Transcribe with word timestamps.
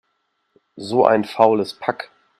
So 0.77 1.05
ein 1.05 1.25
faules 1.25 1.75
Pack! 1.75 2.09